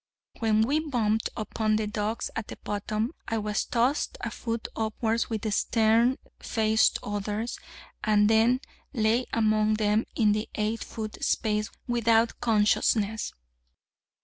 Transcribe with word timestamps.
When 0.39 0.63
we 0.63 0.79
bumped 0.79 1.29
upon 1.37 1.75
the 1.75 1.85
'dogs' 1.85 2.31
at 2.35 2.47
the 2.47 2.55
bottom, 2.55 3.11
I 3.27 3.37
was 3.37 3.65
tossed 3.65 4.17
a 4.21 4.31
foot 4.31 4.67
upwards 4.75 5.29
with 5.29 5.43
the 5.43 5.51
stern 5.51 6.17
faced 6.39 6.97
others, 7.03 7.59
and 8.03 8.27
then 8.27 8.61
lay 8.93 9.27
among 9.31 9.75
them 9.75 10.07
in 10.15 10.31
the 10.31 10.49
eight 10.55 10.83
foot 10.83 11.23
space 11.23 11.69
without 11.87 12.41
consciousness. 12.41 13.31